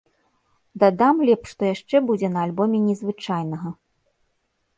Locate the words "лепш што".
1.27-1.61